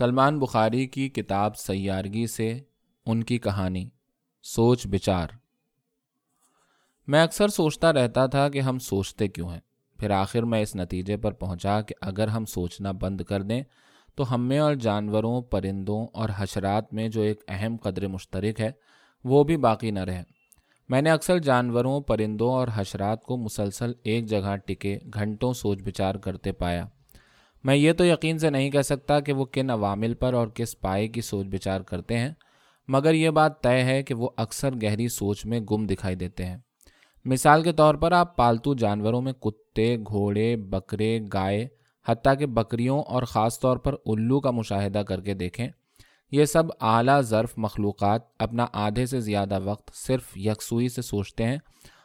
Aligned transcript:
سلمان 0.00 0.38
بخاری 0.38 0.86
کی 0.86 1.08
کتاب 1.08 1.56
سیارگی 1.56 2.26
سے 2.26 2.58
ان 3.06 3.22
کی 3.22 3.38
کہانی، 3.38 3.88
سوچ 4.42 4.86
بچار۔ 4.86 5.28
میں 7.06 7.22
اکثر 7.22 7.48
سوچتا 7.48 7.92
رہتا 7.92 8.26
تھا 8.26 8.48
کہ 8.48 8.60
ہم 8.60 8.78
سوچتے 8.78 9.28
کیوں 9.28 9.50
ہیں۔ 9.50 9.60
پھر 9.98 10.10
آخر 10.10 10.42
میں 10.42 10.62
اس 10.62 10.76
نتیجے 10.76 11.16
پر 11.16 11.32
پہنچا 11.32 11.80
کہ 11.80 11.94
اگر 12.00 12.28
ہم 12.28 12.44
سوچنا 12.44 12.92
بند 12.92 13.20
کر 13.20 13.42
دیں 13.42 13.62
تو 14.14 14.34
ہم 14.34 14.48
میں 14.48 14.58
اور 14.58 14.74
جانوروں، 14.74 15.42
پرندوں 15.42 16.06
اور 16.12 16.28
حشرات 16.36 16.94
میں 16.94 17.08
جو 17.08 17.22
ایک 17.22 17.40
اہم 17.48 17.76
قدر 17.76 18.06
مشترک 18.06 18.60
ہے، 18.60 18.70
وہ 19.24 19.44
بھی 19.44 19.56
باقی 19.56 19.90
نہ 19.90 20.00
رہے۔ 20.00 20.22
میں 20.88 21.02
نے 21.02 21.10
اکثر 21.10 21.38
جانوروں، 21.38 22.00
پرندوں 22.00 22.52
اور 22.52 22.68
حشرات 22.74 23.22
کو 23.22 23.36
مسلسل 23.36 23.92
ایک 24.02 24.26
جگہ 24.26 24.56
ٹکے، 24.56 24.98
گھنٹوں 25.14 25.52
سوچ 25.52 25.82
بچار 25.82 26.14
کرتے 26.14 26.52
پایا۔ 26.52 26.86
میں 27.64 27.76
یہ 27.76 27.92
تو 27.92 28.04
یقین 28.04 28.38
سے 28.38 28.50
نہیں 28.50 28.70
کہہ 28.70 28.82
سکتا 28.82 29.20
کہ 29.20 29.32
وہ 29.32 29.44
کن 29.44 29.70
عوامل 29.70 30.14
پر 30.14 30.34
اور 30.34 30.48
کس 30.48 30.80
پائے 30.80 31.08
کی 31.08 31.20
سوچ 31.20 31.46
بچار 31.46 31.80
کرتے 31.80 32.18
ہیں، 32.18 32.32
مگر 32.88 33.14
یہ 33.14 33.30
بات 33.30 33.62
طے 33.62 33.82
ہے 33.84 34.02
کہ 34.02 34.14
وہ 34.14 34.28
اکثر 34.36 34.74
گہری 34.82 35.08
سوچ 35.08 35.44
میں 35.46 35.60
گم 35.60 35.86
دکھائی 35.86 36.16
دیتے 36.16 36.44
ہیں۔ 36.44 36.56
مثال 37.24 37.62
کے 37.62 37.72
طور 37.72 37.94
پر 37.94 38.12
آپ 38.12 38.36
پالتو 38.36 38.74
جانوروں 38.74 39.20
میں 39.22 39.32
کتے، 39.32 39.96
گھوڑے، 39.98 40.56
بکرے، 40.56 41.18
گائے، 41.32 41.66
حتیٰ 42.06 42.38
کہ 42.38 42.46
بکریوں 42.46 43.02
اور 43.02 43.22
خاص 43.22 43.60
طور 43.60 43.76
پر 43.76 43.94
الو 44.06 44.40
کا 44.40 44.50
مشاہدہ 44.50 44.98
کر 44.98 45.20
کے 45.20 45.34
دیکھیں، 45.34 45.68
یہ 46.32 46.44
سب 46.44 46.62
اعلیٰ 46.80 47.20
ظرف 47.22 47.52
مخلوقات 47.56 48.22
اپنا 48.38 48.66
آدھے 48.72 49.06
سے 49.06 49.20
زیادہ 49.20 49.58
وقت 49.64 49.90
صرف 49.94 50.36
یکسوئی 50.36 50.88
سے 50.88 51.02
سوچتے 51.02 51.44
ہیں 51.44 51.58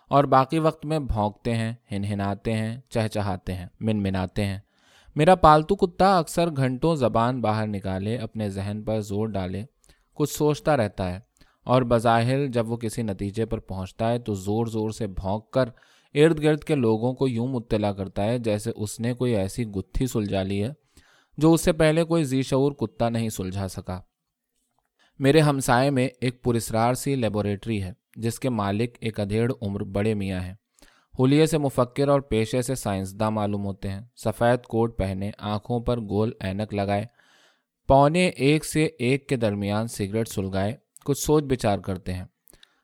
اور 0.08 0.24
باقی 0.24 0.60
وقت 0.60 0.86
میں 0.86 1.00
بھونکتے 1.00 1.56
ہیں، 1.56 1.74
ہنہناتے 1.92 2.54
ہیں، 2.54 2.76
چہچہاتے 2.90 3.54
ہیں 3.54 3.68
من 3.80 4.04
مناتے 4.04 4.46
ہیں۔ 4.46 4.60
میرا 5.16 5.36
پالتو 5.36 5.76
کتا 5.76 6.18
اکثر 6.18 6.50
گھنٹوں 6.58 6.96
زبان 6.96 7.42
باہر 7.42 7.68
نکالے، 7.68 8.18
اپنے 8.18 8.50
ذہن 8.50 8.84
پر 8.86 9.02
زور 9.02 9.28
ڈالے، 9.28 9.64
کچھ 10.14 10.34
سوچتا 10.34 10.78
رہتا 10.78 11.14
ہے۔ 11.14 11.20
اور 11.64 11.82
بظاہر 11.82 12.48
جب 12.48 12.72
وہ 12.72 12.78
کسی 12.78 13.02
نتیجے 13.02 13.46
پر 13.46 13.60
پہنچتا 13.60 14.12
ہے 14.12 14.20
تو 14.20 14.34
زور 14.34 14.66
زور 14.66 14.90
سے 14.90 15.08
بھونک 15.08 15.52
کر 15.52 15.70
ارد 16.14 16.44
گرد 16.44 16.64
کے 16.64 16.76
لوگوں 16.76 17.14
کو 17.14 17.28
یوں 17.28 17.48
مطلع 17.48 17.92
کرتا 17.92 18.24
ہے 18.24 18.40
جیسے 18.40 18.72
اس 18.76 19.00
نے 19.00 19.14
کوئی 19.14 19.36
ایسی 19.36 19.66
گتھی 19.66 20.08
سلجھا 20.08 20.44
لی 20.44 20.64
ہے 20.64 20.70
جو 21.38 21.54
اس 21.54 21.62
سے 21.62 21.74
پہلے 21.74 22.04
کوئی 22.04 22.24
زی 22.24 22.42
شعور 22.42 22.72
کتا 22.72 23.10
نہیں 23.10 23.30
سلجھا 23.30 23.68
سکا۔ 23.68 24.02
میرے 25.20 25.40
ہمسائے 25.40 25.90
میں 25.90 26.10
ایک 26.22 26.44
پرسرار 26.44 26.94
سی 26.94 27.16
لیبوریٹری 27.16 27.84
ہے، 27.84 27.92
جس 28.16 28.40
کے 28.40 28.50
مالک 28.50 28.98
ایک 29.00 29.20
ادھیڑ 29.20 29.52
عمر 29.62 29.84
بڑے 29.84 30.14
میاں 30.14 30.40
ہیں۔ 30.40 30.54
ہولیے 31.20 31.46
سے 31.46 31.58
مفکر 31.58 32.08
اور 32.08 32.22
پیشے 32.22 32.62
سے 32.62 32.76
سائنسداں 32.76 33.32
معلوم 33.32 33.66
ہوتے 33.66 33.90
ہیں۔ 33.90 34.02
سفید 34.16 34.64
کوٹ 34.64 34.98
پہنے، 34.98 35.32
آنکھوں 35.40 35.80
پر 35.80 36.00
گول 36.00 36.32
اینک 36.40 36.74
لگائے، 36.74 37.06
پونے 37.88 38.28
ایک 38.28 38.66
سے 38.66 38.86
ایک 38.86 39.30
کے 39.30 39.36
درمیان 39.36 39.88
سگریٹ 39.88 40.28
سلگائے، 40.28 40.76
کچھ 41.06 41.20
سوچ 41.20 41.44
بچار 41.44 41.78
کرتے 41.78 42.14
ہیں۔ 42.14 42.26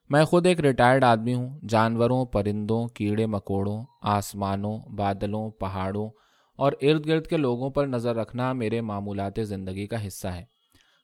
میں 0.09 0.25
خود 0.25 0.45
ایک 0.45 0.59
ریٹائرڈ 0.59 1.03
آدمی 1.03 1.33
ہوں۔ 1.33 1.59
جانوروں، 1.69 2.25
پرندوں، 2.25 2.87
کیڑے، 2.87 3.25
مکوڑوں، 3.25 3.85
آسمانوں، 4.01 4.79
بادلوں، 4.79 5.49
پہاڑوں 5.49 6.09
اور 6.55 6.71
ارد 6.81 7.05
گرد 7.05 7.27
کے 7.27 7.37
لوگوں 7.37 7.69
پر 7.69 7.87
نظر 7.87 8.15
رکھنا 8.15 8.53
میرے 8.53 8.81
معمولات 8.81 9.33
زندگی 9.43 9.87
کا 9.87 10.07
حصہ 10.07 10.27
ہے۔ 10.27 10.45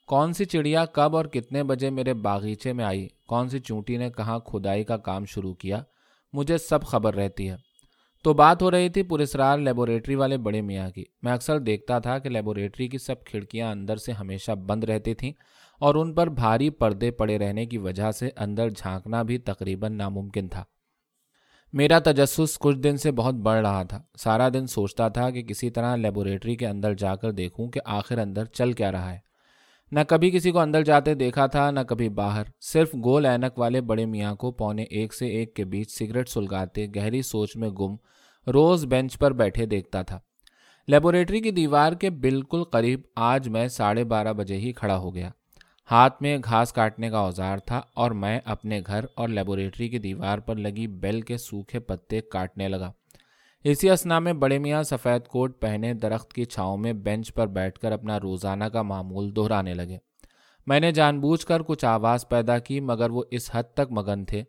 کون 0.07 0.33
سی 0.33 0.45
چڑیا 0.45 0.85
کب 0.85 1.15
اور 1.15 1.25
کتنے 1.25 1.63
بجے 1.63 1.89
میرے 1.89 2.13
باغیچے 2.13 2.73
میں 2.73 2.85
آئی؟ 2.85 3.07
کون 3.27 3.49
سی 3.49 3.59
چونٹی 3.59 3.97
نے 3.97 4.09
کہاں 4.09 4.39
کھدائی 4.39 4.83
کا 4.83 4.97
کام 4.97 5.25
شروع 5.25 5.53
کیا؟ 5.53 5.83
مجھے 6.37 6.57
سب 6.57 6.83
خبر 6.83 7.15
رہتی 7.15 7.49
ہے۔ 7.49 7.55
تو 8.23 8.33
بات 8.33 8.61
ہو 8.61 8.71
رہی 8.71 8.89
تھی 8.89 9.03
پرسرار 9.03 9.57
لیبوریٹری 9.57 10.15
والے 10.15 10.37
بڑے 10.37 10.61
میاں 10.61 10.89
کی۔ 10.89 11.03
میں 11.21 11.33
اکثر 11.33 11.59
دیکھتا 11.59 11.99
تھا 11.99 12.19
کہ 12.19 12.29
لیبوریٹری 12.29 12.87
کی 12.87 12.97
سب 12.97 13.23
کھڑکیاں 13.25 13.71
اندر 13.71 13.95
سے 13.95 14.11
ہمیشہ 14.11 14.51
بند 14.51 14.83
رہتی 14.83 15.13
تھیں 15.13 15.33
اور 15.79 15.95
ان 15.95 16.13
پر 16.13 16.27
بھاری 16.27 16.69
پردے 16.69 17.11
پڑے 17.11 17.37
رہنے 17.37 17.65
کی 17.65 17.77
وجہ 17.77 18.11
سے 18.11 18.29
اندر 18.37 18.69
جھانکنا 18.69 19.23
بھی 19.23 19.37
تقریباً 19.37 19.93
ناممکن 19.93 20.47
تھا۔ 20.47 20.63
میرا 21.73 21.99
تجسس 21.99 22.57
کچھ 22.59 22.77
دن 22.77 22.97
سے 22.97 23.11
بہت 23.11 23.33
بڑھ 23.33 23.59
رہا 23.59 23.83
تھا۔ 23.83 24.01
سارا 24.17 24.49
دن 24.49 24.67
سوچتا 24.67 25.07
تھا 25.07 25.29
کہ 25.29 25.43
کسی 25.43 25.69
طرح 25.69 25.95
لیبوریٹری 25.95 26.55
کے 26.55 26.67
اندر 26.67 26.93
جا 26.93 27.15
کر 27.15 27.31
دیکھوں 27.31 27.67
کہ 27.67 27.79
آخر 27.85 28.17
اندر 28.17 28.45
چل 28.45 28.73
کیا 28.73 28.91
رہا 28.91 29.13
ہے۔ 29.13 29.26
نہ 29.91 29.99
کبھی 30.07 30.31
کسی 30.31 30.51
کو 30.51 30.59
اندر 30.59 30.83
جاتے 30.83 31.13
دیکھا 31.13 31.47
تھا، 31.47 31.71
نہ 31.71 31.79
کبھی 31.79 32.09
باہر۔ 32.09 32.43
صرف 32.61 32.95
گول 33.03 33.25
اینک 33.25 33.59
والے 33.59 33.81
بڑے 33.81 34.05
میاں 34.05 34.35
کو 34.35 34.51
پونے 34.51 34.83
ایک 34.83 35.13
سے 35.13 35.27
ایک 35.27 35.55
کے 35.55 35.65
بیچ 35.65 35.91
سگریٹ 35.91 36.29
سلگاتے، 36.29 36.87
گہری 36.95 37.21
سوچ 37.21 37.55
میں 37.55 37.69
گم، 37.69 37.95
روز 38.51 38.85
بینچ 38.85 39.19
پر 39.19 39.31
بیٹھے 39.31 39.65
دیکھتا 39.65 40.01
تھا۔ 40.01 40.19
لیبوریٹری 40.87 41.39
کی 41.39 41.51
دیوار 41.51 41.93
کے 41.93 42.09
بالکل 42.09 42.63
قریب 42.63 43.01
آج 43.15 43.49
میں 43.49 43.67
ساڑھے 43.67 44.03
بارہ 44.03 44.33
بجے 44.33 44.57
ہی 44.57 44.73
کھڑا 44.73 44.97
ہو 44.97 45.15
گیا۔ 45.15 45.29
ہاتھ 45.91 46.21
میں 46.21 46.37
گھاس 46.43 46.73
کاٹنے 46.73 47.09
کا 47.09 47.17
اوزار 47.17 47.57
تھا 47.57 47.81
اور 47.93 48.11
میں 48.11 48.39
اپنے 48.45 48.81
گھر 48.87 49.05
اور 49.15 49.29
لیبوریٹری 49.29 49.89
کی 49.89 49.99
دیوار 49.99 50.37
پر 50.37 50.55
لگی 50.55 50.87
بیل 50.87 51.21
کے 51.21 51.37
سوکھے 51.37 51.79
پتے 51.79 52.21
کاٹنے 52.21 52.67
لگا۔ 52.67 52.91
اسی 53.69 53.89
اسنا 53.89 54.19
میں 54.19 54.33
بڑے 54.33 54.59
میاں 54.59 54.83
سفید 54.83 55.27
کوٹ 55.27 55.61
پہنے 55.61 55.93
درخت 55.93 56.33
کی 56.33 56.45
چھاؤں 56.45 56.77
میں 56.77 56.93
بینچ 56.93 57.33
پر 57.33 57.47
بیٹھ 57.47 57.79
کر 57.79 57.91
اپنا 57.91 58.19
روزانہ 58.19 58.63
کا 58.63 58.81
معمول 58.81 59.35
دہرانے 59.35 59.73
لگے۔ 59.73 59.97
میں 60.67 60.79
نے 60.79 60.91
جان 60.91 61.19
بوجھ 61.19 61.45
کر 61.45 61.61
کچھ 61.61 61.85
آواز 61.85 62.29
پیدا 62.29 62.59
کی، 62.59 62.79
مگر 62.79 63.09
وہ 63.09 63.23
اس 63.31 63.49
حد 63.53 63.63
تک 63.73 63.91
مگن 63.91 64.25
تھے 64.25 64.43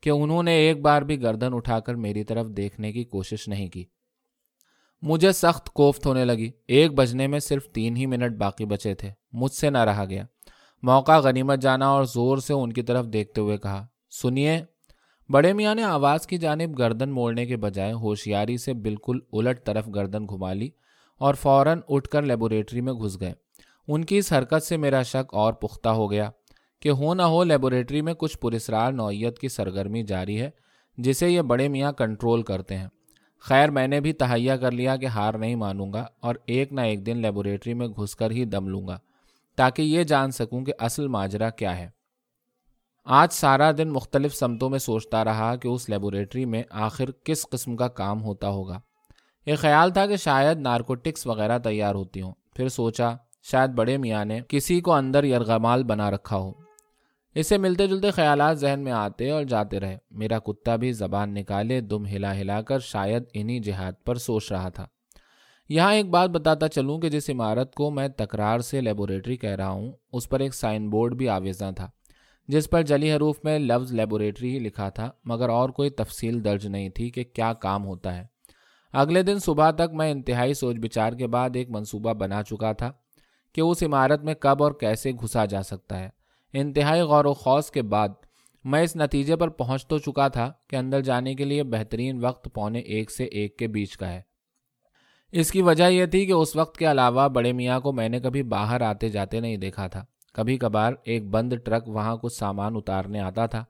کہ 0.00 0.10
انہوں 0.10 0.42
نے 0.42 0.52
ایک 0.52 0.80
بار 0.80 1.02
بھی 1.02 1.22
گردن 1.22 1.54
اٹھا 1.54 1.80
کر 1.80 1.94
میری 1.94 2.24
طرف 2.24 2.46
دیکھنے 2.46 2.92
کی 2.92 3.04
کوشش 3.04 3.48
نہیں 3.48 3.68
کی۔ 3.68 3.84
مجھے 5.02 5.32
سخت 5.32 5.70
کوفت 5.70 6.06
ہونے 6.06 6.24
لگی۔ 6.24 6.50
ایک 6.68 6.92
بجنے 6.92 7.26
میں 7.26 7.38
صرف 7.38 7.68
تین 7.68 7.96
ہی 7.96 8.06
منٹ 8.06 8.36
باقی 8.36 8.64
بچے 8.64 8.94
تھے۔ 8.94 9.10
مجھ 9.32 9.52
سے 9.52 9.70
نہ 9.70 9.78
رہا 9.78 10.04
گیا۔ 10.04 10.24
موقع 10.82 11.18
غنیمت 11.18 11.58
جانا 11.58 11.88
اور 11.88 12.04
زور 12.04 12.38
سے 12.38 12.52
ان 12.54 12.72
کی 12.72 12.82
طرف 12.82 13.06
دیکھتے 13.06 13.40
ہوئے 13.40 13.58
کہا، 13.58 13.86
سنیے 14.10 14.64
بڑے 15.32 15.52
میاں 15.52 15.74
نے 15.74 15.82
آواز 15.82 16.26
کی 16.26 16.38
جانب 16.38 16.78
گردن 16.78 17.10
موڑنے 17.10 17.46
کے 17.46 17.56
بجائے 17.56 17.92
ہوشیاری 17.92 18.56
سے 18.56 18.74
بالکل 18.74 19.18
الٹ 19.32 19.66
طرف 19.66 19.88
گردن 19.94 20.24
گھما 20.24 20.52
لی 20.52 20.68
اور 21.18 21.34
فوراً 21.34 21.80
اٹھ 21.88 22.08
کر 22.08 22.22
لیبوریٹری 22.22 22.80
میں 22.80 22.92
گھس 22.92 23.20
گئے۔ 23.20 23.32
ان 23.88 24.04
کی 24.04 24.18
اس 24.18 24.32
حرکت 24.32 24.62
سے 24.62 24.76
میرا 24.76 25.02
شک 25.02 25.34
اور 25.34 25.52
پختہ 25.52 25.88
ہو 25.88 26.10
گیا 26.10 26.30
کہ 26.80 26.88
ہو 26.88 27.14
نہ 27.14 27.22
ہو 27.22 27.44
لیبوریٹری 27.44 28.02
میں 28.02 28.14
کچھ 28.14 28.38
پرسرار 28.38 28.92
نوعیت 28.92 29.38
کی 29.38 29.48
سرگرمی 29.48 30.02
جاری 30.02 30.40
ہے 30.40 30.50
جسے 30.98 31.28
یہ 31.28 31.42
بڑے 31.42 31.68
میاں 31.68 31.92
کنٹرول 31.92 32.42
کرتے 32.42 32.76
ہیں۔ 32.76 32.88
خیر، 33.40 33.70
میں 33.70 33.88
نے 33.88 34.00
بھی 34.00 34.12
تہیا 34.12 34.56
کر 34.56 34.70
لیا 34.70 34.96
کہ 34.96 35.06
ہار 35.06 35.34
نہیں 35.34 35.54
مانوں 35.54 35.92
گا 35.92 36.06
اور 36.20 36.34
ایک 36.46 36.72
نہ 36.72 36.80
ایک 36.80 37.06
دن 37.06 37.16
لیبوریٹری 37.16 37.74
میں 37.74 37.86
گھس 37.86 38.16
کر 38.16 38.30
ہی 38.30 38.44
دم 38.44 38.68
لوں 38.68 38.88
گا 38.88 38.98
تاکہ 39.56 39.82
یہ 39.82 40.02
جان 40.02 40.30
سکوں 40.30 40.64
کہ 40.64 40.72
اصل 40.78 41.08
ماجرا 41.08 41.50
کیا 41.50 41.78
ہے۔ 41.78 41.99
آج 43.12 43.32
سارا 43.32 43.72
دن 43.78 43.88
مختلف 43.90 44.34
سمتوں 44.34 44.70
میں 44.70 44.78
سوچتا 44.78 45.24
رہا 45.24 45.56
کہ 45.56 45.68
اس 45.68 45.88
لیبوریٹری 45.88 46.44
میں 46.44 46.62
آخر 46.70 47.10
کس 47.24 47.46
قسم 47.50 47.76
کا 47.76 47.88
کام 47.88 48.22
ہوتا 48.22 48.48
ہوگا۔ 48.48 48.80
یہ 49.46 49.54
خیال 49.54 49.90
تھا 49.90 50.06
کہ 50.06 50.16
شاید 50.16 50.58
نارکوٹکس 50.58 51.26
وغیرہ 51.26 51.58
تیار 51.58 51.94
ہوتی 51.94 52.20
ہوں۔ 52.20 52.32
پھر 52.56 52.68
سوچا، 52.68 53.10
شاید 53.42 53.70
بڑے 53.70 53.96
میاں 53.96 54.24
نے 54.24 54.40
کسی 54.48 54.80
کو 54.80 54.92
اندر 54.92 55.24
یرغمال 55.24 55.84
بنا 55.84 56.10
رکھا 56.10 56.36
ہو۔ 56.36 56.52
اسے 57.34 57.58
ملتے 57.58 57.86
جلتے 57.86 58.10
خیالات 58.10 58.58
ذہن 58.58 58.80
میں 58.80 58.92
آتے 58.92 59.30
اور 59.30 59.44
جاتے 59.44 59.80
رہے۔ 59.80 59.98
میرا 60.10 60.38
کتا 60.38 60.76
بھی 60.76 60.92
زبان 60.92 61.34
نکالے 61.34 61.80
دم 61.80 62.06
ہلا 62.06 62.40
ہلا 62.40 62.62
کر 62.62 62.78
شاید 62.78 63.22
انہی 63.34 63.58
جہاد 63.58 63.92
پر 64.06 64.14
سوچ 64.14 64.52
رہا 64.52 64.68
تھا۔ 64.68 64.86
یہاں 65.68 65.94
ایک 65.94 66.10
بات 66.10 66.30
بتاتا 66.30 66.68
چلوں 66.68 66.98
کہ 66.98 67.08
جس 67.08 67.30
عمارت 67.30 67.74
کو 67.74 67.90
میں 67.90 68.08
تکرار 68.08 68.58
سے 68.58 68.80
لیبوریٹری 68.80 69.36
کہہ 69.36 69.50
رہا 69.50 69.68
ہوں، 69.68 69.92
اس 70.12 70.28
پر 70.28 70.40
ایک 70.40 70.54
سائن 70.54 70.90
بورڈ 70.90 71.14
بھی 71.14 71.28
آویزاں 71.28 71.72
تھا۔ 71.72 71.90
جس 72.50 72.70
پر 72.70 72.82
جلی 72.82 73.12
حروف 73.12 73.36
میں 73.44 73.58
لفظ 73.58 73.92
لیبوریٹری 73.92 74.54
ہی 74.54 74.58
لکھا 74.58 74.88
تھا، 74.88 75.10
مگر 75.24 75.48
اور 75.48 75.68
کوئی 75.68 75.90
تفصیل 75.90 76.44
درج 76.44 76.66
نہیں 76.66 76.88
تھی 76.88 77.10
کہ 77.10 77.24
کیا 77.24 77.52
کام 77.52 77.86
ہوتا 77.86 78.18
ہے۔ 78.18 78.24
اگلے 78.92 79.22
دن 79.22 79.38
صبح 79.38 79.70
تک 79.70 79.92
میں 79.92 80.10
انتہائی 80.10 80.54
سوچ 80.54 80.76
بچار 80.76 81.12
کے 81.12 81.26
بعد 81.26 81.50
ایک 81.54 81.70
منصوبہ 81.70 82.12
بنا 82.12 82.42
چکا 82.42 82.72
تھا 82.72 82.92
کہ 83.52 83.60
اس 83.60 83.82
عمارت 83.82 84.24
میں 84.24 84.34
کب 84.34 84.62
اور 84.62 84.72
کیسے 84.72 85.12
گھسا 85.12 85.44
جا 85.44 85.62
سکتا 85.62 86.00
ہے۔ 86.00 86.08
انتہائی 86.52 87.00
غور 87.00 87.24
و 87.24 87.34
خوص 87.34 87.70
کے 87.70 87.82
بعد 87.82 88.08
میں 88.64 88.82
اس 88.82 88.96
نتیجے 88.96 89.36
پر 89.36 89.48
پہنچ 89.48 89.86
تو 89.86 89.98
چکا 89.98 90.28
تھا 90.28 90.52
کہ 90.68 90.76
اندر 90.76 91.00
جانے 91.00 91.34
کے 91.34 91.44
لیے 91.44 91.62
بہترین 91.62 92.24
وقت 92.24 92.48
پونے 92.54 92.78
ایک 92.78 93.10
سے 93.10 93.24
ایک 93.24 93.58
کے 93.58 93.66
بیچ 93.66 93.96
کا 93.96 94.12
ہے۔ 94.12 94.22
اس 95.32 95.50
کی 95.50 95.62
وجہ 95.62 95.84
یہ 95.84 96.06
تھی 96.06 96.26
کہ 96.26 96.32
اس 96.32 96.56
وقت 96.56 96.76
کے 96.76 96.90
علاوہ 96.90 97.28
بڑے 97.28 97.52
میاں 97.52 97.80
کو 97.80 97.92
میں 97.92 98.08
نے 98.08 98.20
کبھی 98.20 98.42
باہر 98.42 98.80
آتے 98.80 99.08
جاتے 99.08 99.40
نہیں 99.40 99.56
دیکھا 99.56 99.86
تھا۔ 99.86 100.04
کبھی 100.32 100.58
کبھار 100.58 100.92
ایک 101.04 101.28
بند 101.28 101.52
ٹرک 101.64 101.88
وہاں 101.88 102.16
کچھ 102.16 102.32
سامان 102.32 102.76
اتارنے 102.76 103.20
آتا 103.20 103.46
تھا۔ 103.46 103.64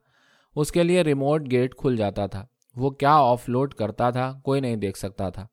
اس 0.56 0.72
کے 0.72 0.82
لیے 0.82 1.02
ریموٹ 1.02 1.50
گیٹ 1.50 1.74
کھل 1.74 1.96
جاتا 1.96 2.26
تھا۔ 2.26 2.46
وہ 2.76 2.90
کیا 2.90 3.14
آف 3.14 3.48
لوڈ 3.48 3.74
کرتا 3.74 4.10
تھا 4.10 4.40
کوئی 4.44 4.60
نہیں 4.60 4.76
دیکھ 4.76 4.98
سکتا 4.98 5.28
تھا۔ 5.30 5.46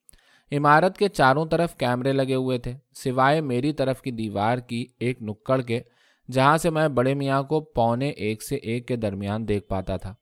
عمارت 0.52 0.98
کے 0.98 1.08
چاروں 1.08 1.46
طرف 1.46 1.76
کیمرے 1.76 2.14
لگے 2.14 2.36
ہوئے 2.36 2.58
تھے۔ 2.58 2.74
سوائے 2.96 3.42
میری 3.42 3.74
طرف 3.74 4.02
کی 4.02 4.12
دیوار 4.12 4.58
کی 4.58 4.86
ایک 5.00 5.22
نکڑ 5.22 5.62
کے، 5.62 5.82
جہاں 6.32 6.58
سے 6.58 6.70
میں 6.70 6.88
بڑے 6.88 7.14
میاں 7.14 7.44
کو 7.44 7.60
پونے 7.62 8.10
ایک 8.10 8.44
سے 8.44 8.56
ایک 8.56 8.88
کے 8.88 8.96
درمیان 8.96 9.48
دیکھ 9.48 9.68
پاتا 9.68 9.98
تھا۔ 9.98 10.16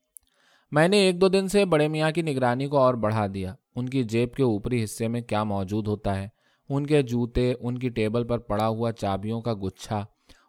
میں 0.72 0.88
نے 0.88 0.98
ایک 0.98 1.22
دو 1.22 1.28
دن 1.28 1.48
سے 1.48 1.66
بڑے 1.66 1.88
میاں 1.88 2.12
کی 2.12 2.22
نگرانی 2.22 2.68
کو 2.68 2.78
اور 2.78 2.94
بڑھا 2.94 3.28
دیا۔ 3.34 3.56
ان 3.76 3.90
کی 3.90 4.04
جیب 4.04 4.34
کے 4.34 4.44
اوپری 4.44 4.84
حصے 4.84 5.08
میں 5.08 5.22
کیا 5.22 5.44
موجود 5.44 5.88
ہوتا 5.88 6.18
ہے؟ 6.18 6.28
ان 6.70 6.88
کے 6.88 7.02
جوتے، 7.02 7.54
ان 7.60 7.78
کی 7.78 7.90
ٹیبل 7.90 8.24
پر 8.24 8.38
پڑا 8.38 8.68
ہوا 8.68 8.92
چابیوں 8.92 9.42
کا 9.42 9.54
گچھا 9.54 10.06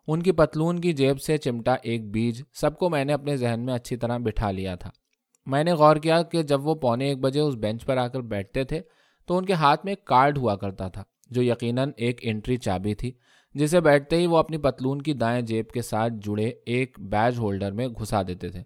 ان 0.07 0.23
کی 0.23 0.33
پتلون 0.33 0.79
کی 0.79 0.93
جیب 0.93 1.21
سے 1.21 1.39
چمٹا 1.39 1.75
ایک 1.83 2.11
بیج 2.11 2.43
سب 2.53 2.79
کو 2.79 2.91
میں 2.91 3.05
نے 3.05 3.13
اپنے 3.13 3.37
ذہن 3.37 3.61
میں 3.61 3.75
اچھی 3.75 3.97
طرح 3.97 4.19
بٹھا 4.19 4.51
لیا 4.51 4.75
تھا۔ 4.75 4.91
میں 5.47 5.65
نے 5.65 5.73
غور 5.73 5.97
کیا 5.97 6.23
کہ 6.23 6.43
جب 6.43 6.67
وہ 6.67 6.75
پونے 6.75 7.09
ایک 7.09 7.19
بجے 7.19 7.41
اس 7.41 7.55
بینچ 7.55 7.85
پر 7.85 7.97
آ 7.97 8.09
کر 8.09 8.21
بیٹھتے 8.21 8.65
تھے 8.65 8.81
تو 9.27 9.39
ان 9.39 9.45
کے 9.45 9.53
ہاتھ 9.53 9.85
میں 9.85 9.93
ایک 9.93 10.05
کارڈ 10.05 10.39
ہوا 10.39 10.57
کرتا 10.57 10.89
تھا 10.89 11.03
جو 11.31 11.43
یقیناً 11.43 11.91
ایک 11.97 12.21
انٹری 12.23 12.57
چابی 12.57 12.95
تھی، 12.95 13.13
جسے 13.55 13.81
بیٹھتے 13.81 14.17
ہی 14.17 14.27
وہ 14.27 14.37
اپنی 14.37 14.59
پتلون 14.59 15.03
کی 15.03 15.13
دائیں 15.13 15.43
جیب 15.43 15.69
کے 15.69 15.83
ساتھ 15.83 16.13
جڑے 16.13 16.53
ایک 16.67 17.01
بیج 17.01 17.39
ہولڈر 17.39 17.73
میں 17.73 17.89
گھسا 17.89 18.23
دیتے 18.29 18.49
تھے۔ 18.49 18.63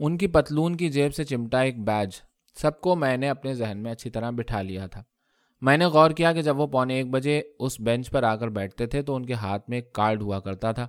ان 0.00 0.18
کی 0.18 0.26
پتلون 0.26 0.76
کی 0.76 0.88
جیب 0.88 1.14
سے 1.14 1.24
چمٹا 1.24 1.60
ایک 1.60 1.84
بیج 1.84 2.10
سب 2.54 2.80
کو 2.80 2.96
میں 2.96 3.16
نے 3.16 3.28
اپنے 3.28 3.54
ذہن 3.54 3.78
میں 3.78 3.92
اچھی 3.92 4.10
طرح 4.10 4.30
بٹھا 4.30 4.62
لیا 4.62 4.86
تھا۔ 4.86 5.02
میں 5.60 5.76
نے 5.76 5.84
غور 5.84 6.10
کیا 6.10 6.32
کہ 6.32 6.42
جب 6.42 6.60
وہ 6.60 6.66
پونے 6.66 6.94
ایک 6.94 7.10
بجے 7.10 7.42
اس 7.58 7.80
بینچ 7.80 8.10
پر 8.10 8.22
آ 8.22 8.36
کر 8.36 8.48
بیٹھتے 8.48 8.86
تھے 8.86 9.02
تو 9.02 9.14
ان 9.14 9.26
کے 9.26 9.32
ہاتھ 9.32 9.70
میں 9.70 9.78
ایک 9.78 9.92
کارڈ 9.92 10.22
ہوا 10.22 10.40
کرتا 10.40 10.72
تھا، 10.72 10.88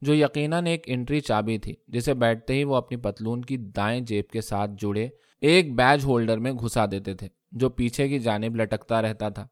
جو 0.00 0.14
یقیناً 0.14 0.66
ایک 0.66 0.82
انٹری 0.86 1.20
چابی 1.20 1.58
تھی، 1.58 1.74
جسے 1.88 2.14
بیٹھتے 2.14 2.54
ہی 2.54 2.64
وہ 2.64 2.76
اپنی 2.76 2.96
پتلون 2.96 3.42
کی 3.42 3.56
دائیں 3.56 4.00
جیب 4.00 4.28
کے 4.28 4.40
ساتھ 4.40 4.70
جڑے 4.78 5.08
ایک 5.40 5.74
بیج 5.74 6.04
ہولڈر 6.04 6.38
میں 6.38 6.52
گھسا 6.52 6.86
دیتے 6.90 7.14
تھے، 7.14 7.28
جو 7.52 7.68
پیچھے 7.68 8.08
کی 8.08 8.18
جانب 8.18 8.56
لٹکتا 8.56 9.02
رہتا 9.02 9.28
تھا۔ 9.28 9.46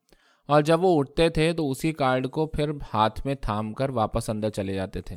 اور 0.47 0.63
جب 0.63 0.85
وہ 0.85 0.99
اٹھتے 0.99 1.29
تھے 1.29 1.53
تو 1.53 1.71
اسی 1.71 1.93
کارڈ 1.93 2.31
کو 2.31 2.47
پھر 2.47 2.71
ہاتھ 2.95 3.27
میں 3.27 3.35
تھام 3.35 3.73
کر 3.73 3.89
واپس 3.91 4.31
اندر 4.31 4.51
چلے 4.51 4.75
جاتے 4.75 5.01
تھے۔ 5.01 5.17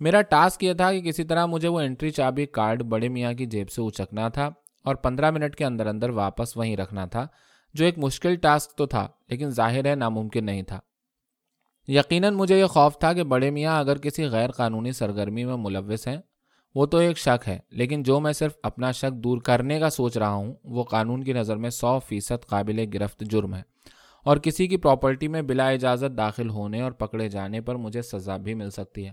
میرا 0.00 0.22
ٹاسک 0.22 0.64
یہ 0.64 0.72
تھا 0.72 0.92
کہ 0.92 1.00
کسی 1.00 1.24
طرح 1.24 1.46
مجھے 1.46 1.68
وہ 1.68 1.80
انٹری 1.80 2.10
چابی 2.10 2.46
کارڈ 2.46 2.82
بڑے 2.82 3.08
میاں 3.08 3.32
کی 3.32 3.46
جیب 3.46 3.70
سے 3.70 3.82
اچکنا 3.82 4.28
تھا 4.28 4.50
اور 4.84 4.94
پندرہ 4.94 5.30
منٹ 5.30 5.56
کے 5.56 5.64
اندر 5.64 5.86
اندر 5.86 6.10
واپس 6.10 6.56
وہیں 6.56 6.76
رکھنا 6.76 7.06
تھا۔ 7.06 7.26
جو 7.74 7.84
ایک 7.84 7.98
مشکل 7.98 8.36
ٹاسک 8.36 8.70
تو 8.70 8.86
تھا، 8.86 9.08
لیکن 9.28 9.50
ظاہر 9.50 9.84
ہے 9.84 9.94
ناممکن 9.94 10.44
نہیں 10.44 10.62
تھا۔ 10.62 10.80
یقیناً 11.88 12.34
مجھے 12.34 12.60
یہ 12.60 12.64
خوف 12.64 12.98
تھا 12.98 13.12
کہ 13.12 13.22
بڑے 13.22 13.50
میاں 13.50 13.78
اگر 13.78 13.98
کسی 13.98 14.24
غیر 14.24 14.50
قانونی 14.50 14.92
سرگرمی 14.92 15.44
میں 15.44 15.56
ملوث 15.56 16.08
ہیں، 16.08 16.16
وہ 16.74 16.86
تو 16.86 16.98
ایک 16.98 17.18
شک 17.18 17.48
ہے، 17.48 17.58
لیکن 17.70 18.02
جو 18.02 18.20
میں 18.20 18.32
صرف 18.32 18.52
اپنا 18.62 18.90
شک 18.90 19.12
دور 19.12 19.38
کرنے 19.38 19.78
کا 19.78 19.90
سوچ 19.90 20.16
رہا 20.16 20.32
ہوں، 20.32 20.54
وہ 20.64 20.84
قانون 20.84 21.24
کی 21.24 21.32
نظر 21.32 21.56
میں 21.56 21.70
سو 21.70 21.98
فیصد 21.98 22.46
قابل 22.46 22.84
گرفت 22.94 23.20
جرم 23.20 23.54
ہے۔ 23.54 23.62
اور 24.24 24.36
کسی 24.36 24.66
کی 24.66 24.76
پراپرٹی 24.76 25.28
میں 25.28 25.42
بلا 25.42 25.68
اجازت 25.68 26.16
داخل 26.16 26.50
ہونے 26.50 26.80
اور 26.80 26.92
پکڑے 26.92 27.28
جانے 27.28 27.60
پر 27.60 27.74
مجھے 27.74 28.02
سزا 28.02 28.36
بھی 28.36 28.54
مل 28.54 28.70
سکتی 28.70 29.06
ہے۔ 29.06 29.12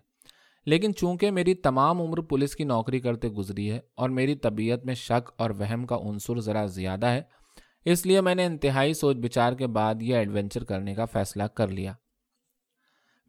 لیکن 0.65 0.95
چونکہ 0.95 1.31
میری 1.31 1.53
تمام 1.53 2.01
عمر 2.01 2.17
پولیس 2.17 2.55
کی 2.55 2.63
نوکری 2.63 2.99
کرتے 2.99 3.29
گزری 3.29 3.71
ہے 3.71 3.79
اور 3.95 4.09
میری 4.09 4.35
طبیعت 4.35 4.85
میں 4.85 4.93
شک 4.93 5.31
اور 5.37 5.49
وہم 5.49 5.85
کا 5.85 5.95
عنصر 5.95 6.39
ذرا 6.39 6.65
زیادہ 6.65 7.05
ہے 7.05 7.21
اس 7.85 8.05
لیے 8.05 8.21
میں 8.21 8.35
نے 8.35 8.45
انتہائی 8.45 8.93
سوچ 8.93 9.17
بچار 9.17 9.53
کے 9.53 9.67
بعد 9.67 9.95
یہ 10.01 10.15
ایڈونچر 10.15 10.63
کرنے 10.63 10.95
کا 10.95 11.05
فیصلہ 11.05 11.43
کر 11.43 11.67
لیا۔ 11.67 11.93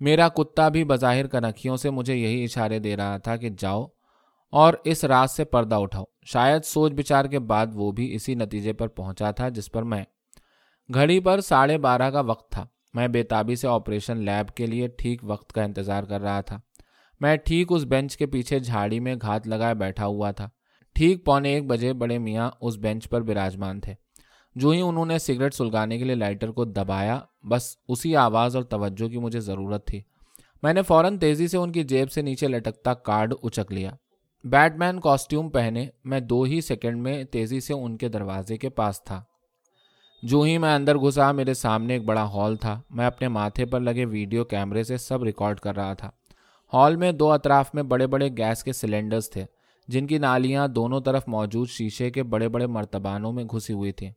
میرا 0.00 0.28
کتا 0.28 0.68
بھی 0.68 0.84
بظاہر 0.84 1.26
کنکھیوں 1.26 1.76
سے 1.76 1.90
مجھے 1.90 2.14
یہی 2.16 2.44
اشارے 2.44 2.78
دے 2.78 2.96
رہا 2.96 3.16
تھا 3.16 3.36
کہ 3.36 3.50
جاؤ 3.58 3.86
اور 4.50 4.74
اس 4.84 5.04
رات 5.04 5.30
سے 5.30 5.44
پردہ 5.44 5.74
اٹھاؤ۔ 5.74 6.04
شاید 6.26 6.64
سوچ 6.64 6.92
بچار 6.92 7.24
کے 7.24 7.38
بعد 7.38 7.66
وہ 7.74 7.92
بھی 7.92 8.14
اسی 8.14 8.34
نتیجے 8.34 8.72
پر 8.72 8.88
پہنچا 8.88 9.30
تھا 9.30 9.48
جس 9.48 9.72
پر 9.72 9.82
میں۔ 9.82 10.04
گھڑی 10.94 11.20
پر 11.20 11.40
ساڑھے 11.40 11.78
بارہ 11.78 12.10
کا 12.10 12.20
وقت 12.20 12.52
تھا۔ 12.52 12.66
میں 12.94 13.08
بےتابی 13.08 13.56
سے 13.56 13.68
آپریشن 13.68 14.16
لیب 14.16 14.54
کے 14.54 14.66
لیے 14.66 14.88
ٹھیک 14.88 15.20
وقت 15.22 15.52
کا 15.52 15.62
انتظار 15.62 16.02
کر 16.04 16.20
رہا 16.20 16.40
تھا۔ 16.40 16.60
میں 17.20 17.36
ٹھیک 17.36 17.66
اس 17.70 17.84
بینچ 17.84 18.16
کے 18.16 18.26
پیچھے 18.26 18.58
جھاڑی 18.58 19.00
میں 19.00 19.14
گھات 19.22 19.48
لگائے 19.48 19.74
بیٹھا 19.74 20.06
ہوا 20.06 20.30
تھا۔ 20.30 20.48
ٹھیک 20.94 21.24
پونے 21.26 21.54
ایک 21.54 21.66
بجے 21.66 21.92
بڑے 21.92 22.18
میاں 22.18 22.50
اس 22.60 22.76
بینچ 22.76 23.08
پر 23.08 23.20
براجمان 23.20 23.80
تھے۔ 23.80 23.94
جو 24.54 24.70
ہی 24.70 24.80
انہوں 24.80 25.06
نے 25.06 25.18
سگریٹ 25.18 25.54
سلگانے 25.54 25.98
کے 25.98 26.04
لیے 26.04 26.14
لائٹر 26.14 26.50
کو 26.50 26.64
دبایا، 26.64 27.20
بس 27.42 27.76
اسی 27.88 28.16
آواز 28.16 28.56
اور 28.56 28.64
توجہ 28.64 29.08
کی 29.08 29.18
مجھے 29.18 29.40
ضرورت 29.40 29.86
تھی۔ 29.86 30.00
میں 30.62 30.72
نے 30.72 30.82
فوراً 30.82 31.18
تیزی 31.18 31.48
سے 31.48 31.56
ان 31.56 31.72
کی 31.72 31.82
جیب 31.82 32.12
سے 32.12 32.22
نیچے 32.22 32.48
لٹکتا 32.48 32.94
کارڈ 32.94 33.34
اچک 33.42 33.72
لیا۔ 33.72 33.90
بیٹ 34.44 34.76
مین 34.76 35.00
کاسٹیوم 35.00 35.48
پہنے 35.48 35.86
میں 36.04 36.20
دو 36.20 36.42
ہی 36.42 36.60
سیکنڈ 36.60 37.02
میں 37.02 37.24
تیزی 37.24 37.60
سے 37.60 37.74
ان 37.74 37.96
کے 37.96 38.08
دروازے 38.08 38.56
کے 38.56 38.68
پاس 38.68 39.02
تھا۔ 39.04 39.22
جو 40.22 40.40
ہی 40.40 40.58
میں 40.58 40.74
اندر 40.74 40.96
گھسا، 40.96 41.32
میرے 41.32 41.54
سامنے 41.54 41.92
ایک 41.94 42.04
بڑا 42.04 42.24
ہال 42.24 42.56
تھا۔ 42.56 42.80
میں 42.90 43.06
اپنے 43.06 43.28
ماتھے 43.28 43.66
پر 43.66 43.80
لگے 43.80 44.04
ویڈیو 44.04 44.44
کیمرے 44.44 44.82
سے 44.82 44.96
سب 44.96 45.22
ریکارڈ 45.22 45.60
کر 45.60 45.76
رہا 45.76 45.94
تھا۔ 45.94 46.10
ہال 46.72 46.96
میں 46.96 47.12
دو 47.12 47.32
اطراف 47.32 47.74
میں 47.74 47.82
بڑے 47.82 48.06
بڑے 48.06 48.28
گیس 48.28 48.64
کے 48.64 48.72
سلنڈرز 48.72 49.30
تھے، 49.30 49.44
جن 49.88 50.06
کی 50.06 50.18
نالیاں 50.18 50.68
دونوں 50.68 51.00
طرف 51.00 51.22
موجود 51.26 51.68
شیشے 51.68 52.10
کے 52.10 52.22
بڑے 52.22 52.48
بڑے 52.48 52.66
مرتبانوں 52.66 53.32
میں 53.32 53.44
گھسی 53.44 53.72
ہوئی 53.72 53.92
تھیں۔ 53.92 54.10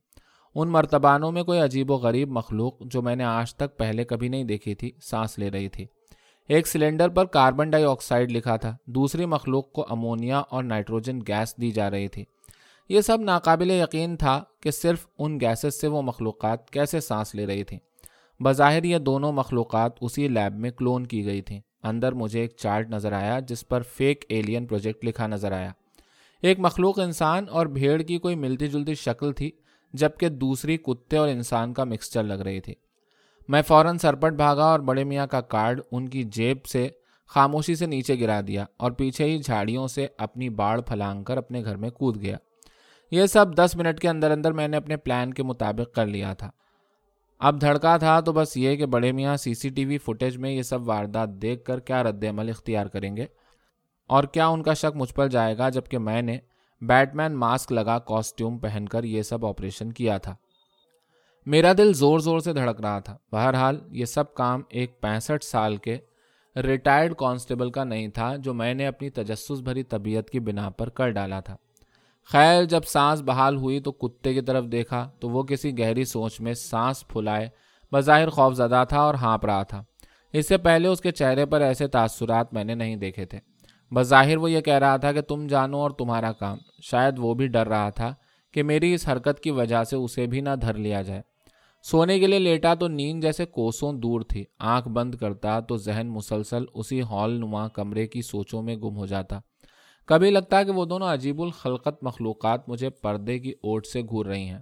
ان 0.56 0.68
مرتبانوں 0.68 1.32
میں 1.32 1.44
کوئی 1.44 1.60
عجیب 1.60 1.92
و 1.92 1.96
غریب 1.96 2.30
مخلوق 2.30 2.74
جو 2.82 3.02
میں 3.02 3.16
نے 3.16 3.24
آج 3.24 3.56
تک 3.56 3.78
پہلے 3.78 4.04
کبھی 4.04 4.28
نہیں 4.28 4.44
دیکھی 4.44 4.76
تھی، 4.76 4.92
سانس 5.02 5.40
لے 5.40 5.52
رہی 5.52 5.70
تھی۔ 5.70 5.86
ایک 6.48 6.68
سلنڈر 6.68 7.10
پر 7.10 7.26
کاربن 7.26 7.70
ڈائی 7.70 7.84
آکسائڈ 7.84 8.32
لکھا 8.32 8.56
تھا۔ 8.56 8.78
دوسری 8.86 9.26
مخلوق 9.26 9.72
کو 9.72 9.86
امونیا 9.90 10.40
اور 10.40 10.64
نائٹروجن 10.64 11.20
گیس 11.28 11.58
دی 11.58 11.72
جا 11.72 11.92
رہی 11.92 12.08
تھی۔ 12.08 12.24
یہ 12.90 13.02
سب 13.02 13.22
ناقابل 13.22 13.72
یقین 13.72 14.18
تھا 14.18 14.44
کہ 14.62 14.72
صرف 14.72 15.08
ان 15.20 15.40
گیسز 15.40 15.82
سے 15.82 15.88
وہ 15.88 16.02
مخلوقات 16.02 16.70
کیسے 16.70 17.00
سانس 17.00 17.36
لے 17.36 17.46
رہی 17.46 17.64
تھیں۔ 17.64 17.80
بظاہر 18.44 18.84
یہ 18.84 18.98
دونوں 18.98 19.32
مخلوقات 19.32 19.92
اسی 20.02 20.28
لیب 20.28 20.56
میں 20.56 20.72
کلون 20.72 21.08
کی 21.08 21.26
گئی 21.26 21.42
تھیں۔ 21.42 21.62
اندر 21.84 22.12
مجھے 22.12 22.42
ایک 22.42 22.54
چارٹ 22.58 22.90
نظر 22.90 23.12
آیا 23.12 23.40
جس 23.40 23.68
پر 23.68 23.82
فیک 23.82 24.26
ایلین 24.30 24.66
پروجیکٹ 24.66 25.06
لکھا 25.06 25.28
نظر 25.28 25.52
آیا۔ 25.52 25.72
ایک 26.42 26.60
مخلوق 26.60 27.00
انسان 27.00 27.46
اور 27.50 27.66
بھیڑ 27.66 28.02
کی 28.02 28.18
کوئی 28.18 28.36
ملتی 28.36 28.68
جلتی 28.68 28.96
شکل 28.96 29.32
تھی 29.32 29.52
جبکہ 29.96 30.30
دوسری 30.30 30.78
کتے 30.78 31.18
اور 31.18 31.28
انسان 31.28 31.74
کا 31.74 31.84
مکسچر 31.84 32.24
لگ 32.24 32.34
رہی 32.34 32.60
تھی۔ 32.60 32.74
میں 33.48 33.62
فوراً 33.62 33.98
سرپٹ 33.98 34.34
بھاگا 34.34 34.66
اور 34.66 34.80
بڑے 34.80 35.04
میاں 35.04 35.28
کا 35.28 35.42
کارڈ 35.42 35.82
ان 35.92 36.10
کی 36.10 36.24
جیب 36.24 36.66
سے 36.66 36.90
خاموشی 37.28 37.76
سے 37.76 37.86
نیچے 37.86 38.20
گرا 38.20 38.42
دیا 38.48 38.66
اور 38.78 38.92
پیچھے 38.92 39.26
ہی 39.26 39.38
جھاڑیوں 39.38 39.88
سے 39.88 40.08
اپنی 40.18 40.50
باڑ 40.50 40.82
پھلانگ 40.82 41.24
کر 41.24 41.38
اپنے 41.38 41.64
گھر 41.64 41.76
میں 41.76 41.90
کود 41.90 42.22
گیا۔ 42.22 42.38
یہ 43.12 43.26
سب 43.26 43.56
دس 43.56 43.76
منٹ 43.76 44.00
کے 44.00 44.10
اندر 44.10 44.32
اندر 44.32 44.52
میں 44.52 44.68
نے 44.68 44.78
اپنے 44.78 44.98
پلان 44.98 45.34
کے 45.34 45.44
مطابق 45.44 45.96
کر 45.96 46.06
لیا 46.06 46.34
تھا۔ 46.34 46.52
اب 47.40 47.62
دھڑکا 47.62 47.98
تھا 47.98 48.20
تو 48.20 48.34
بس 48.34 48.58
یہ 48.58 48.76
کہ 48.76 48.86
بڑے 48.86 49.12
میاں 49.12 49.38
سی 49.38 49.54
سی 49.54 49.70
ٹی 49.70 49.86
وی 49.86 49.98
فوٹیج 49.98 50.38
میں 50.38 50.52
یہ 50.52 50.62
سب 50.62 50.88
واردات 50.88 51.30
دیکھ 51.30 51.64
کر 51.64 51.80
کیا 51.80 52.04
رد 52.04 52.24
عمل 52.24 52.50
اختیار 52.50 52.86
کریں 52.86 53.18
گے 53.18 53.26
اور 54.08 54.24
کیا 54.24 54.48
ان 54.48 54.64
کا 54.64 54.74
شک 54.74 54.96
مجھ 54.96 55.14
پر 55.14 55.28
جائے 55.28 55.58
گا 55.58 55.70
جبکہ 55.70 55.98
میں 55.98 56.22
نے 56.22 56.38
بیٹ 56.82 57.16
مین 57.16 57.34
ماسک 57.34 57.72
لگا 57.72 58.00
کاسٹیوم 58.00 58.58
پہن 58.58 58.86
کر 58.88 59.04
یہ 59.04 59.22
سب 59.22 59.46
آپریشن 59.46 59.92
کیا 59.92 60.18
تھا۔ 60.18 60.36
میرا 61.46 61.74
دل 61.78 61.94
زور 61.94 62.20
زور 62.20 62.40
سے 62.40 62.54
دھڑک 62.54 62.82
رہا 62.82 63.00
تھا۔ 63.00 63.18
بہرحال 63.32 63.80
یہ 63.92 64.06
سب 64.06 64.34
کام 64.34 64.62
ایک 64.70 65.02
پینسٹھ 65.02 65.46
سال 65.46 65.78
کے 65.78 65.98
ریٹائرڈ 66.56 67.16
کانسٹیبل 67.16 67.72
کا 67.72 67.84
نہیں 67.84 68.08
تھا 68.08 68.36
جو 68.36 68.54
میں 68.54 68.74
نے 68.74 68.88
اپنی 68.88 69.10
تجسس 69.10 69.60
بھری 69.60 69.84
طبیعت 69.84 70.30
کی 70.30 70.40
بنا 70.40 70.70
پر 70.70 70.90
کر 70.90 71.10
ڈالا 71.10 71.40
تھا۔ 71.40 71.56
خیر، 72.32 72.64
جب 72.64 72.82
سانس 72.84 73.22
بحال 73.22 73.58
ہوئی 73.58 73.80
تو 73.80 73.92
کتے 73.92 74.34
کی 74.34 74.42
طرف 74.42 74.66
دیکھا 74.66 75.10
تو 75.20 75.30
وہ 75.30 75.44
کسی 75.44 75.80
گہری 75.80 76.06
سوچ 76.06 76.42
میں 76.42 76.54
سانس 76.54 77.08
پھلائے 77.08 77.50
بظاہر 77.92 78.30
خوف 78.30 78.54
زدہ 78.54 78.84
تھا 78.90 79.02
اور 79.02 79.14
ہانپ 79.14 79.46
رہا 79.46 79.64
تھا۔ 79.64 79.84
اس 80.34 80.48
سے 80.48 80.58
پہلے 80.58 80.88
اس 80.88 81.02
کے 81.02 81.12
چہرے 81.12 81.46
پر 81.46 81.62
ایسے 81.62 81.88
تاثرات 81.88 82.54
میں 82.54 82.64
نے 82.64 82.76
نہیں 82.76 82.96
دیکھے 82.96 83.26
تھے۔ 83.26 83.40
بظاہر 83.94 84.38
وہ 84.38 84.52
یہ 84.52 84.62
کہہ 84.62 84.74
رہا 84.74 84.98
تھا 84.98 85.12
کہ 85.12 85.22
تم 85.22 85.48
جانو 85.48 85.78
اور 85.78 85.92
تمہارا 85.92 86.32
کام۔ 86.32 86.58
شاید 86.82 87.16
وہ 87.18 87.34
بھی 87.34 87.48
ڈر 87.48 87.68
رہا 87.68 87.90
تھا 87.90 88.14
کہ 88.54 88.64
میری 88.64 88.94
اس 88.94 89.10
حرکت 89.10 89.40
کی 89.40 89.52
وجہ 89.52 89.84
سے 89.84 89.96
اسے 89.96 90.28
بھی 90.28 90.42
نہ 90.42 90.50
دھر 90.62 90.74
لیا 90.74 91.02
جائے۔ 91.02 91.22
سونے 91.84 92.20
کے 92.20 92.28
لیے 92.28 92.40
لیٹا 92.40 92.74
تو 92.74 92.88
نیند 92.88 93.22
جیسے 93.22 93.46
کوسوں 93.46 93.94
دور 93.94 94.22
تھی۔ 94.22 94.44
آنکھ 94.60 94.88
بند 94.88 95.16
کرتا 95.16 95.60
تو 95.60 95.78
ذہن 95.78 96.08
مسلسل 96.08 96.64
اسی 96.74 97.02
ہال 97.02 97.32
نما 97.32 97.68
کمرے 97.68 98.08
کی 98.08 98.22
سوچوں 98.22 98.62
میں 98.62 98.76
گم 98.76 98.98
ہو 98.98 99.06
جاتا۔ 99.06 99.40
کبھی 100.06 100.30
لگتا 100.30 100.64
کہ 100.64 100.72
وہ 100.72 100.86
دونوں 100.86 101.08
عجیب 101.08 101.42
الخلقت 101.42 102.04
مخلوقات 102.04 102.70
مجھے 102.70 102.90
پردے 102.90 103.40
کی 103.40 103.52
اوٹ 103.52 103.86
سے 103.86 104.02
گھور 104.02 104.26
رہی 104.26 104.50
ہیں۔ 104.50 104.60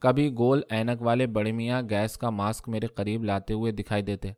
کبھی 0.00 0.34
گول 0.38 0.60
اینک 0.70 1.02
والے 1.02 1.26
بڑے 1.26 1.52
میاں 1.52 1.82
گیس 1.90 2.18
کا 2.18 2.30
ماسک 2.30 2.68
میرے 2.68 2.86
قریب 2.86 3.24
لاتے 3.24 3.54
ہوئے 3.54 3.72
دکھائی 3.72 4.02
دیتے۔ 4.02 4.32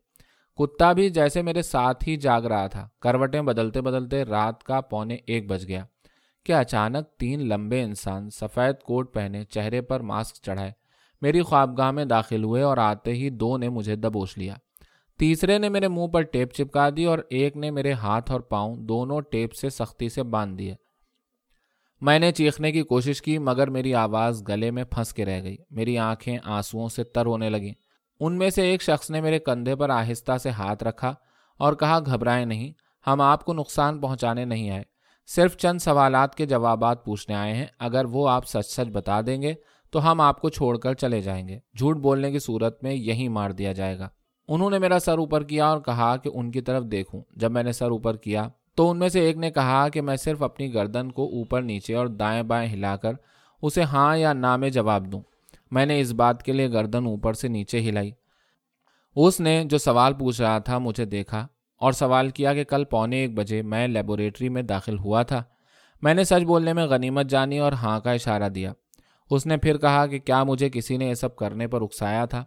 کتا 0.56 0.92
بھی 0.92 1.08
جیسے 1.10 1.42
میرے 1.42 1.62
ساتھ 1.62 2.08
ہی 2.08 2.16
جاگ 2.16 2.42
رہا 2.42 2.66
تھا۔ 2.66 2.88
کروٹیں 3.00 3.42
بدلتے 3.42 3.80
بدلتے 3.80 4.24
رات 4.24 4.62
کا 4.62 4.80
پونے 4.80 5.16
ایک 5.26 5.50
بج 5.50 5.68
گیا 5.68 5.84
کہ 6.46 6.52
اچانک 6.52 7.18
تین 7.18 7.48
لمبے 7.48 7.82
انسان 7.82 8.30
سفید 8.30 8.82
کوٹ 8.82 9.14
پہنے 9.14 9.44
چہرے 9.44 9.80
پر 9.80 10.00
ماسک 10.00 10.36
چڑھائے، 10.42 10.72
میری 11.22 11.42
خوابگاہ 11.42 11.90
میں 11.90 12.04
داخل 12.04 12.44
ہوئے 12.44 12.62
اور 12.62 12.76
آتے 12.76 13.12
ہی 13.12 13.30
دو 13.30 13.56
نے 13.56 13.68
مجھے 13.68 13.96
دبوچ 13.96 14.38
لیا۔ 14.38 14.54
تیسرے 15.18 15.58
نے 15.58 15.68
میرے 15.68 15.88
منہ 15.88 16.06
پر 16.06 16.22
ٹیپ 16.22 16.52
چپکا 16.52 16.88
دی 16.96 17.04
اور 17.04 17.18
ایک 17.30 17.56
نے 17.56 17.70
میرے 17.70 17.92
ہاتھ 17.92 18.30
اور 18.32 18.40
پاؤں 18.40 18.76
دونوں 18.76 19.20
ٹیپ 19.20 19.54
سے 19.54 19.70
سختی 19.70 20.08
سے 20.08 20.22
باندھ 20.22 20.58
دیے۔ 20.58 20.74
میں 22.00 22.18
نے 22.18 22.32
چیخنے 22.32 22.72
کی 22.72 22.82
کوشش 22.82 23.22
کی 23.22 23.38
مگر 23.38 23.70
میری 23.70 23.94
آواز 23.94 24.42
گلے 24.48 24.70
میں 24.70 24.84
پھنس 24.84 25.14
کے 25.14 25.24
رہ 25.24 25.42
گئی، 25.42 25.56
میری 25.70 25.98
آنکھیں 25.98 26.38
آنسوؤں 26.44 26.88
سے 26.88 27.04
تر 27.04 27.26
ہونے 27.26 27.50
لگیں۔ 27.50 27.72
ان 28.24 28.38
میں 28.38 28.50
سے 28.50 28.62
ایک 28.62 28.82
شخص 28.82 29.10
نے 29.10 29.20
میرے 29.20 29.38
کندھے 29.38 29.76
پر 29.76 29.90
آہستہ 29.90 30.38
سے 30.38 30.50
ہاتھ 30.50 30.84
رکھا 30.84 31.14
اور 31.58 31.72
کہا، 31.72 31.98
گھبرائیں 32.06 32.46
نہیں، 32.46 32.72
ہم 33.06 33.20
آپ 33.20 33.44
کو 33.44 33.52
نقصان 33.52 34.00
پہنچانے 34.00 34.44
نہیں 34.44 34.70
آئے۔ 34.70 34.82
صرف 35.26 35.56
چند 35.56 35.78
سوالات 35.78 36.34
کے 36.34 36.46
جوابات 36.46 37.04
پوچھنے 37.04 37.36
آئے 37.36 37.54
ہیں۔ 37.54 37.66
اگر 37.78 38.04
وہ 38.04 38.28
آپ 38.28 38.46
سچ 38.46 38.66
سچ 38.66 38.90
بتا 38.92 39.20
دیں 39.26 39.42
گے 39.42 39.54
تو 39.90 40.10
ہم 40.10 40.20
آپ 40.20 40.40
کو 40.40 40.48
چھوڑ 40.48 40.78
کر 40.78 40.94
چلے 40.94 41.20
جائیں 41.20 41.48
گے۔ 41.48 41.58
جھوٹ 41.78 41.96
بولنے 41.96 42.30
کی 42.30 42.38
صورت 42.38 42.82
میں 42.82 42.94
یہی 42.94 43.28
مار 43.28 43.50
دیا 43.50 43.72
جائے 43.72 43.98
گا۔ 43.98 44.08
انہوں 44.48 44.70
نے 44.70 44.78
میرا 44.78 44.98
سر 44.98 45.18
اوپر 45.18 45.42
کیا 45.42 45.66
اور 45.66 45.80
کہا 45.80 46.16
کہ 46.16 46.30
ان 46.34 46.50
کی 46.50 46.60
طرف 46.60 46.84
دیکھوں۔ 46.84 47.22
جب 47.36 47.50
میں 47.52 47.62
نے 47.62 47.72
سر 47.72 47.90
اوپر 47.90 48.16
کیا 48.16 48.48
تو 48.74 48.90
ان 48.90 48.98
میں 48.98 49.08
سے 49.08 49.20
ایک 49.20 49.36
نے 49.36 49.50
کہا 49.50 49.88
کہ 49.88 50.00
میں 50.00 50.16
صرف 50.16 50.42
اپنی 50.42 50.74
گردن 50.74 51.12
کو 51.12 51.24
اوپر 51.24 51.62
نیچے 51.62 51.94
اور 51.94 52.06
دائیں 52.06 52.42
بائیں 52.42 52.72
ہلا 52.72 52.96
کر 52.96 53.12
اسے 53.62 53.82
ہاں 53.82 54.16
یا 54.16 54.32
نہ 54.32 54.56
میں 54.56 54.70
جواب 54.70 55.12
دوں۔ 55.12 55.20
میں 55.72 55.86
نے 55.86 56.00
اس 56.00 56.12
بات 56.12 56.42
کے 56.42 56.52
لیے 56.52 56.72
گردن 56.72 57.06
اوپر 57.06 57.32
سے 57.32 57.48
نیچے 57.48 57.80
ہلائی۔ 57.80 58.10
اس 59.16 59.40
نے 59.40 59.64
جو 59.64 59.78
سوال 59.78 60.14
پوچھ 60.14 60.40
رہا 60.40 60.58
تھا 60.58 60.78
مجھے 60.78 61.04
دیکھا 61.04 61.46
اور 61.80 61.92
سوال 61.92 62.30
کیا 62.30 62.54
کہ 62.54 62.64
کل 62.64 62.84
پونے 62.84 63.16
ایک 63.16 63.34
بجے 63.34 63.62
میں 63.62 63.88
لیبوریٹری 63.88 64.48
میں 64.48 64.62
داخل 64.62 64.98
ہوا 64.98 65.22
تھا۔ 65.22 65.42
میں 66.02 66.14
نے 66.14 66.24
سچ 66.24 66.44
بولنے 66.44 66.72
میں 66.72 66.86
غنیمت 66.86 67.26
جانی 67.26 67.58
اور 67.58 67.72
ہاں 67.72 68.00
کا 68.00 68.12
اشارہ 68.12 68.48
دیا۔ 68.48 68.72
اس 69.30 69.46
نے 69.46 69.56
پھر 69.56 69.78
کہا 69.78 70.06
کہ 70.06 70.18
کیا 70.18 70.44
مجھے 70.44 70.70
کسی 70.70 70.96
نے 70.96 71.06
یہ 71.06 71.14
سب 71.14 71.36
کرنے 71.36 71.68
پر 71.68 71.82
اکسایا 71.82 72.24
تھا؟ 72.24 72.44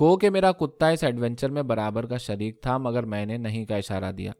گو 0.00 0.16
کہ 0.16 0.30
میرا 0.30 0.52
کتا 0.52 0.88
اس 0.88 1.04
ایڈونچر 1.04 1.50
میں 1.50 1.62
برابر 1.62 2.06
کا 2.06 2.16
شریک 2.16 2.62
تھا 2.62 2.78
مگر 2.78 3.02
میں 3.02 3.26
نے 3.26 3.36
نہیں 3.36 3.64
کا 3.64 3.76
اشارہ 3.76 4.12
دیا۔ 4.12 4.32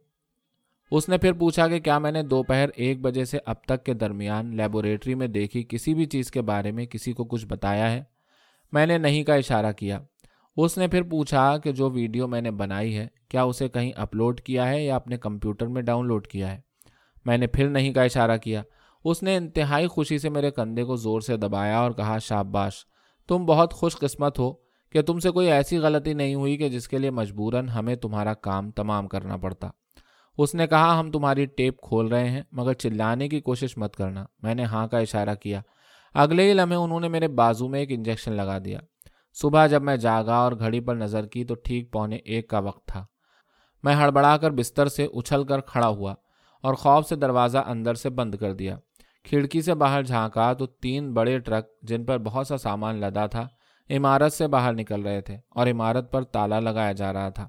اس 0.94 1.08
نے 1.08 1.18
پھر 1.18 1.32
پوچھا 1.32 1.68
کہ 1.68 1.78
کیا 1.80 1.98
میں 1.98 2.12
نے 2.12 2.22
دوپہر 2.22 2.68
ایک 2.74 3.00
بجے 3.00 3.24
سے 3.24 3.38
اب 3.46 3.56
تک 3.64 3.84
کے 3.84 3.94
درمیان 3.94 4.56
لیبوریٹری 4.56 5.14
میں 5.14 5.26
دیکھی 5.26 5.64
کسی 5.68 5.94
بھی 5.94 6.04
چیز 6.04 6.30
کے 6.30 6.42
بارے 6.42 6.70
میں 6.70 6.86
کسی 6.86 7.12
کو 7.12 7.24
کچھ 7.24 7.46
بتایا 7.46 7.92
ہے؟ 7.92 8.02
میں 8.72 8.86
نے 8.86 8.98
نہیں 8.98 9.24
کا 9.24 9.34
اشارہ 9.34 9.72
کیا۔ 9.72 9.98
اس 10.56 10.78
نے 10.78 10.88
پھر 10.88 11.02
پوچھا 11.02 11.58
کہ 11.58 11.72
جو 11.72 11.90
ویڈیو 11.90 12.28
میں 12.28 12.40
نے 12.40 12.50
بنائی 12.50 12.96
ہے، 12.96 13.06
کیا 13.28 13.42
اسے 13.42 13.68
کہیں 13.68 13.92
اپلوڈ 13.96 14.40
کیا 14.40 14.68
ہے 14.68 14.84
یا 14.84 14.96
اپنے 14.96 15.16
کمپیوٹر 15.16 15.66
میں 15.66 15.82
ڈاؤن 15.82 16.06
لوڈ 16.06 16.26
کیا 16.26 16.52
ہے؟ 16.52 16.60
میں 17.24 17.38
نے 17.38 17.46
پھر 17.46 17.68
نہیں 17.68 17.92
کا 17.92 18.02
اشارہ 18.02 18.36
کیا۔ 18.36 18.62
اس 19.04 19.22
نے 19.22 19.36
انتہائی 19.36 19.86
خوشی 19.86 20.18
سے 20.18 20.28
میرے 20.28 20.50
کندھے 20.50 20.84
کو 20.84 20.96
زور 20.96 21.20
سے 21.20 21.36
دبایا 21.36 21.78
اور 21.78 21.90
کہا، 21.90 22.18
شاباش، 22.18 22.72
تم 23.28 23.46
بہت 23.46 23.74
خوش 23.74 23.96
قسمت 23.96 24.38
ہو 24.38 24.52
کہ 24.92 25.02
تم 25.02 25.18
سے 25.18 25.30
کوئی 25.30 25.50
ایسی 25.50 25.78
غلطی 25.78 26.12
نہیں 26.12 26.34
ہوئی 26.34 26.56
کہ 26.56 26.68
جس 26.68 26.88
کے 26.88 26.98
لیے 26.98 27.10
مجبوراً 27.10 27.68
ہمیں 27.68 27.96
تمہارا 27.96 28.34
کام 28.34 28.70
تمام 28.70 29.08
کرنا 29.08 29.36
پڑتا۔ 29.36 29.68
اس 30.38 30.54
نے 30.54 30.66
کہا، 30.66 31.00
ہم 31.00 31.10
تمہاری 31.10 31.46
ٹیپ 31.46 31.80
کھول 31.80 32.08
رہے 32.08 32.30
ہیں، 32.30 32.42
مگر 32.52 32.72
چلانے 32.72 33.28
کی 33.28 33.40
کوشش 33.40 33.78
مت 33.78 33.96
کرنا۔ 33.96 34.24
میں 34.42 34.54
نے 34.54 34.64
ہاں 34.64 34.86
کا 34.86 34.98
اشارہ 34.98 35.34
کیا۔ 35.34 35.60
اگلے 36.14 36.48
ہی 36.48 36.52
لمحے 36.52 36.76
انہوں 36.76 37.00
نے 37.00 37.08
میرے 37.08 37.28
بازو 37.28 37.68
میں 37.68 37.80
ایک 37.80 37.88
انجیکشن 37.92 38.32
لگا 38.32 38.58
دیا۔ 38.64 38.78
صبح 39.34 39.66
جب 39.66 39.82
میں 39.82 39.96
جاگا 39.96 40.34
اور 40.34 40.52
گھڑی 40.52 40.80
پر 40.80 40.96
نظر 40.96 41.26
کی 41.26 41.44
تو 41.44 41.54
ٹھیک 41.54 41.92
پونے 41.92 42.16
ایک 42.16 42.48
کا 42.48 42.58
وقت 42.58 42.86
تھا۔ 42.86 43.06
میں 43.82 43.94
ہڑبڑا 43.94 44.36
کر 44.36 44.50
بستر 44.50 44.86
سے 44.86 45.04
اچھل 45.04 45.44
کر 45.44 45.60
کھڑا 45.60 45.88
ہوا 45.88 46.14
اور 46.62 46.74
خوف 46.74 47.08
سے 47.08 47.16
دروازہ 47.16 47.58
اندر 47.58 47.94
سے 47.94 48.10
بند 48.10 48.34
کر 48.34 48.52
دیا۔ 48.52 48.76
کھڑکی 49.24 49.62
سے 49.62 49.74
باہر 49.74 50.02
جھانکا 50.02 50.52
تو 50.52 50.66
تین 50.66 51.12
بڑے 51.12 51.38
ٹرک 51.38 51.66
جن 51.82 52.04
پر 52.04 52.18
بہت 52.18 52.46
سا 52.46 52.56
سامان 52.56 52.96
لدا 53.00 53.26
تھا، 53.26 53.48
عمارت 53.90 54.32
سے 54.32 54.46
باہر 54.46 54.72
نکل 54.72 55.02
رہے 55.02 55.20
تھے 55.20 55.36
اور 55.50 55.66
عمارت 55.66 56.12
پر 56.12 56.22
تالا 56.22 56.60
لگایا 56.60 56.92
جا 56.92 57.12
رہا 57.12 57.28
تھا۔ 57.28 57.48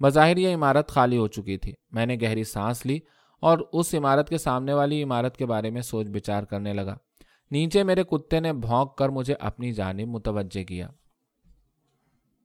بظاہر 0.00 0.36
یہ 0.36 0.54
عمارت 0.54 0.88
خالی 0.88 1.18
ہو 1.18 1.28
چکی 1.28 1.58
تھی۔ 1.58 1.72
میں 1.90 2.06
نے 2.06 2.16
گہری 2.22 2.44
سانس 2.44 2.86
لی 2.86 2.98
اور 3.40 3.58
اس 3.72 3.94
عمارت 3.94 4.28
کے 4.28 4.38
سامنے 4.38 4.72
والی 4.72 5.02
عمارت 5.02 5.36
کے 5.36 5.46
بارے 5.46 5.70
میں 5.70 5.82
سوچ 5.82 6.06
بچار 6.06 6.42
کرنے 6.42 6.72
لگا۔ 6.72 6.96
نیچے 7.50 7.82
میرے 7.82 8.04
کتے 8.04 8.40
نے 8.40 8.52
بھونک 8.52 8.96
کر 8.96 9.08
مجھے 9.08 9.34
اپنی 9.40 9.72
جانب 9.72 10.08
متوجہ 10.08 10.64
کیا۔ 10.64 10.88